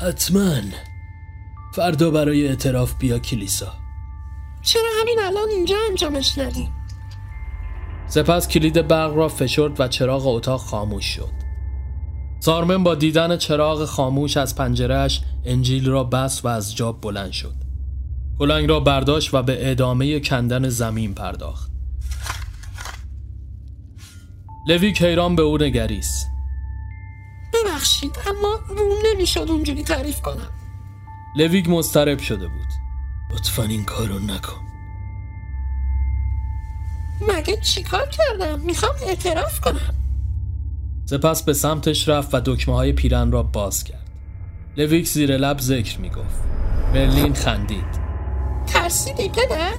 [0.00, 0.60] حتما
[1.74, 3.81] فردا برای اعتراف بیا کلیسا
[4.62, 6.72] چرا همین الان اینجا انجامش ندیم؟
[8.06, 11.32] سپس کلید برق را فشرد و چراغ اتاق خاموش شد.
[12.40, 17.54] سارمن با دیدن چراغ خاموش از پنجرهش انجیل را بست و از جاب بلند شد.
[18.38, 21.70] کلنگ را برداشت و به ادامه کندن زمین پرداخت.
[24.68, 26.26] لوی کیران به او نگریست.
[27.54, 30.50] ببخشید اما روم نمی‌شد اونجوری تعریف کنم.
[31.36, 32.71] لویگ مضطرب شده بود.
[33.32, 34.60] لطفا این کارو نکن
[37.28, 39.94] مگه چیکار کردم؟ می‌خوام اعتراف کنم.
[41.04, 44.10] سپس به سمتش رفت و دکمه های پیرهن را باز کرد.
[44.76, 46.42] لویک زیر لب ذکر می گفت.
[46.94, 48.02] مرلین خندید.
[48.66, 49.72] ترسیدی پدر؟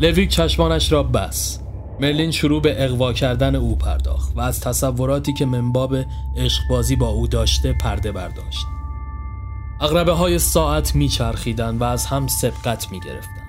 [0.00, 1.60] لویک چشمانش را بست.
[2.00, 5.96] مرلین شروع به اغوا کردن او پرداخت و از تصوراتی که من باب
[6.36, 8.66] عشقبازی با او داشته پرده برداشت.
[9.80, 13.42] اغربه های ساعت میچرخیدند و از هم سبقت می گرفتن.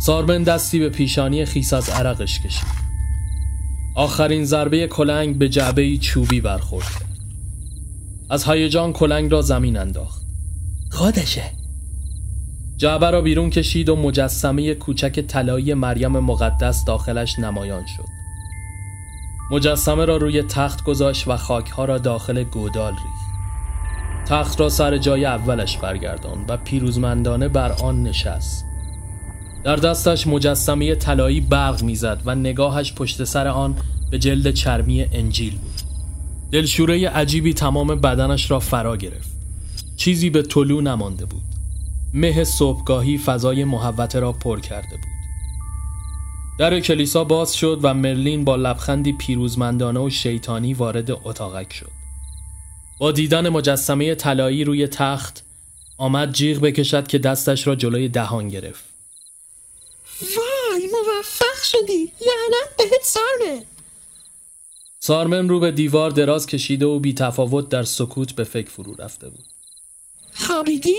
[0.00, 2.80] سارمن دستی به پیشانی خیس از عرقش کشید.
[3.94, 7.18] آخرین ضربه کلنگ به جعبه چوبی برخورد کرد.
[8.30, 10.22] از هیجان کلنگ را زمین انداخت.
[10.90, 11.42] خودشه
[12.76, 18.08] جعبه را بیرون کشید و مجسمه کوچک طلایی مریم مقدس داخلش نمایان شد.
[19.50, 23.19] مجسمه را روی تخت گذاشت و خاکها را داخل گودال ریخت.
[24.30, 28.64] تخت را سر جای اولش برگردان و پیروزمندانه بر آن نشست.
[29.64, 33.76] در دستش مجسمه طلایی برق می‌زد و نگاهش پشت سر آن
[34.10, 35.80] به جلد چرمی انجیل بود.
[36.52, 39.30] دلشوره عجیبی تمام بدنش را فرا گرفت.
[39.96, 41.42] چیزی به طلو نمانده بود.
[42.14, 45.10] مه صبحگاهی فضای محوته را پر کرده بود.
[46.58, 51.99] در کلیسا باز شد و مرلین با لبخندی پیروزمندانه و شیطانی وارد اتاقک شد
[53.00, 55.44] با دیدن مجسمه طلایی روی تخت
[55.98, 58.84] آمد جیغ بکشد که دستش را جلوی دهان گرفت.
[60.20, 62.12] وای موفق شدی.
[62.20, 63.64] لعنت بهت سارمن.
[64.98, 69.28] سارمن رو به دیوار دراز کشیده و بی تفاوت در سکوت به فکر فرو رفته
[69.28, 69.44] بود.
[70.34, 70.98] خوابیدی؟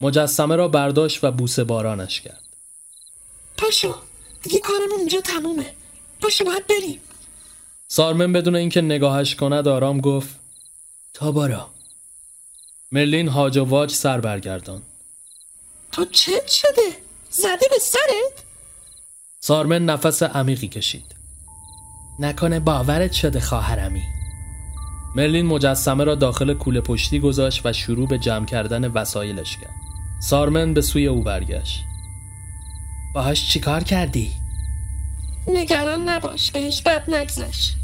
[0.00, 2.42] مجسمه را برداشت و بوسه بارانش کرد.
[3.56, 3.94] پاشو
[4.42, 5.74] دیگه کارمون اینجا تمومه.
[6.20, 7.00] پاشو باید بریم.
[7.88, 10.36] سارمن بدون اینکه نگاهش کند آرام گفت
[11.14, 11.70] تا بارا
[12.92, 14.82] مرلین هاج و واج سر برگردان
[15.92, 16.96] تو چت شده؟
[17.30, 18.44] زده به سرت؟
[19.40, 21.14] سارمن نفس عمیقی کشید
[22.18, 24.02] نکنه باورت شده خواهرمی
[25.16, 29.74] مرلین مجسمه را داخل کوله پشتی گذاشت و شروع به جمع کردن وسایلش کرد
[30.22, 31.84] سارمن به سوی او برگشت
[33.14, 34.45] باهاش چیکار کردی؟
[35.48, 37.76] نگران نباش بهش بد نگذشت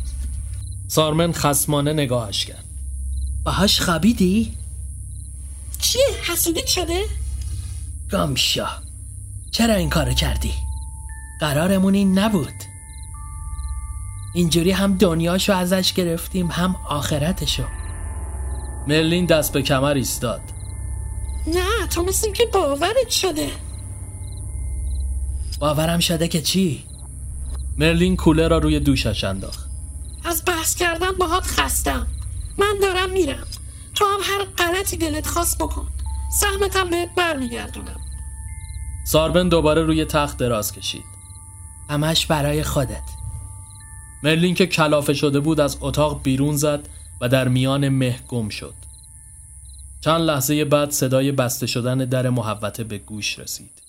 [0.89, 2.65] سارمن خسمانه نگاهش کرد
[3.45, 4.55] باهاش خوابیدی؟
[5.81, 7.05] چیه حسودیت شده؟
[8.11, 8.69] گامشا
[9.51, 10.53] چرا این کارو کردی؟
[11.41, 12.55] قرارمون این نبود
[14.35, 17.65] اینجوری هم دنیاشو ازش گرفتیم هم آخرتشو
[18.87, 20.41] مرلین دست به کمر ایستاد
[21.47, 23.49] نه تو مثل اینکه باورت شده
[25.61, 26.85] باورم شده که چی؟
[27.77, 29.71] مرلین کوله را روی دوشش انداخت.
[30.25, 32.07] از بحث کردن باهات خستم.
[32.59, 33.47] من دارم میرم.
[33.95, 35.89] تو هم هر غلطی دلت خواست بکن.
[36.41, 38.01] سهمتم بهت برمیگردونم.
[39.07, 41.05] ساربن دوباره روی تخت دراز کشید.
[41.91, 43.03] همش برای خودت.
[44.23, 46.89] مرلین که کلافه شده بود از اتاق بیرون زد
[47.21, 48.75] و در میان مه گم شد.
[50.01, 53.82] چند لحظه بعد صدای بسته شدن در محوطه به گوش رسید.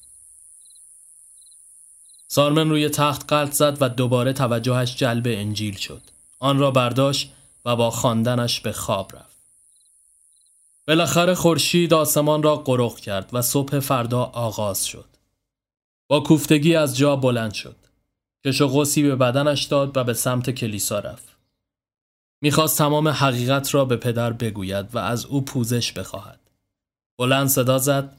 [2.34, 6.01] سارمن روی تخت قلط زد و دوباره توجهش جلب انجیل شد.
[6.39, 7.31] آن را برداشت
[7.65, 9.38] و با خواندنش به خواب رفت.
[10.88, 15.05] بالاخره خورشید آسمان را قرق کرد و صبح فردا آغاز شد.
[16.07, 17.75] با کوفتگی از جا بلند شد.
[18.45, 21.27] کش و قوسی به بدنش داد و به سمت کلیسا رفت.
[22.41, 26.39] می‌خواست تمام حقیقت را به پدر بگوید و از او پوزش بخواهد.
[27.17, 28.17] بلند صدا زد.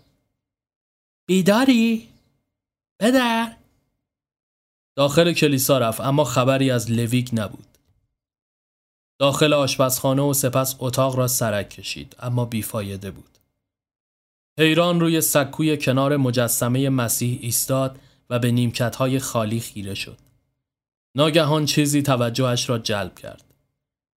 [1.27, 2.09] بیداری؟
[2.99, 3.64] پدر؟
[4.97, 7.67] داخل کلیسا رفت اما خبری از لویک نبود.
[9.19, 13.39] داخل آشپزخانه و سپس اتاق را سرک کشید اما بیفایده بود.
[14.59, 17.99] حیران روی سکوی کنار مجسمه مسیح ایستاد
[18.31, 20.19] و به نیمکتهای خالی خیره شد.
[21.17, 23.45] ناگهان چیزی توجهش را جلب کرد.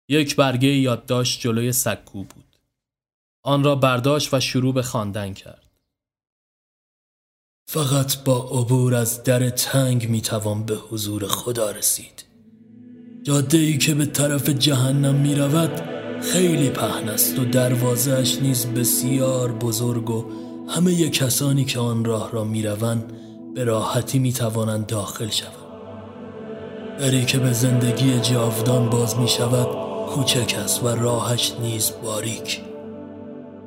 [0.09, 2.57] یک برگه یادداشت جلوی سکو بود.
[3.43, 5.66] آن را برداشت و شروع به خواندن کرد.
[7.69, 12.25] فقط با عبور از در تنگ می‌توان به حضور خدا رسید.
[13.23, 15.81] جاده ای که به طرف جهنم می رود
[16.21, 20.25] خیلی پهن است و دروازهش نیز بسیار بزرگ و
[20.69, 23.13] همه کسانی که آن راه را می روند
[23.55, 25.53] به راحتی می توانند داخل شوند.
[26.99, 29.67] دری که به زندگی جاودان باز می شود
[30.09, 32.61] کوچک است و راهش نیز باریک.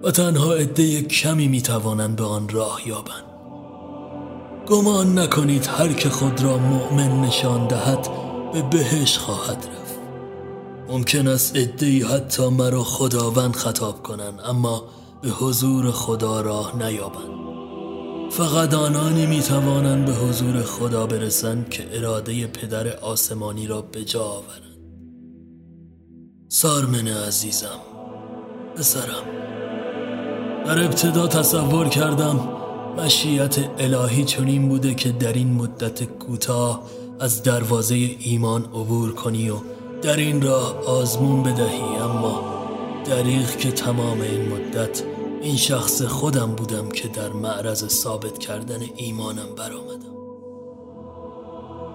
[0.03, 3.30] و تنها عده کمی می توانند به آن راه یابند.
[4.71, 8.09] گمان نکنید هر که خود را مؤمن نشان دهد
[8.53, 9.99] به بهش خواهد رفت.
[10.89, 14.85] ممکن است ادهی حتی مرا خداوند خطاب کنند اما
[15.23, 17.41] به حضور خدا راه نیابند.
[18.31, 24.23] فقط آنانی می توانند به حضور خدا برسند که اراده پدر آسمانی را به جا
[24.23, 24.77] آورند.
[26.49, 27.81] سارمن عزیزم
[28.77, 29.25] پسرم
[30.67, 32.60] در ابتدا تصور کردم
[32.99, 36.83] مشیت الهی چنین بوده که در این مدت کوتاه
[37.21, 39.55] از دروازه ایمان عبور کنی و
[40.03, 41.97] در این راه آزمون بدهی.
[42.03, 42.45] اما
[43.05, 45.03] دریغ که تمام این مدت
[45.43, 50.11] این شخص خودم بودم که در معرض ثابت کردن ایمانم برآمدم.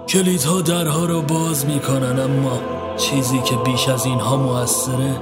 [0.08, 2.60] کلیدها درها را باز می‌کنن اما
[2.98, 5.20] چیزی که بیش از اینها موثره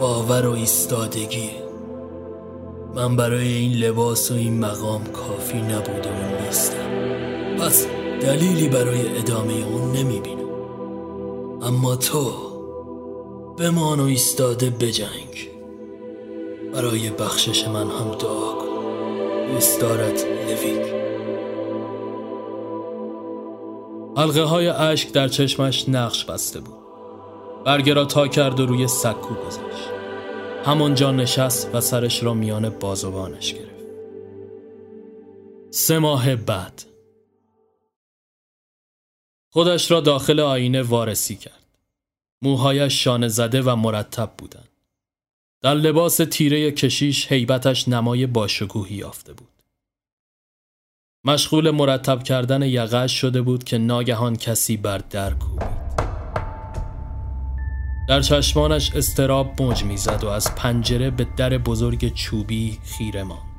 [0.00, 1.61] باور و ایستادگیه.
[2.94, 7.56] من برای این لباس و این مقام کافی نبوده و نیستم.
[7.58, 7.86] پس
[8.20, 10.42] دلیلی برای ادامه اون نمی‌بینم.
[11.62, 12.32] اما تو
[13.58, 15.48] بمان و ایستاده بجنگ
[16.74, 19.52] برای بخشش من هم دعا کن.
[19.52, 20.92] دوست دارد لویک
[24.16, 26.74] حلقه های اشک در چشمش نقش بسته بود.
[27.64, 30.01] برگه را تا کرد و روی سکو گذاشت.
[30.64, 33.84] همانجا نشست و سرش را میان بازوانش گرفت
[35.70, 36.82] سه ماه بعد
[39.52, 41.78] خودش را داخل آینه وارسی کرد.
[42.42, 44.68] موهایش شانه زده و مرتب بودند.
[45.62, 49.48] در لباس تیره کشیش حیبتش نمای باشکوهی یافته بود.
[51.24, 55.81] مشغول مرتب کردن یقش شده بود که ناگهان کسی بر در کوبید.
[58.08, 63.51] در چشمانش استراب موج می‌زد و از پنجره به در بزرگ چوبی خیره ماند.